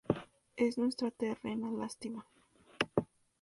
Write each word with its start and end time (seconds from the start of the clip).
Es 0.55 0.79
nuestra 0.79 1.11
terrena 1.11 1.69
lástima. 1.69 2.25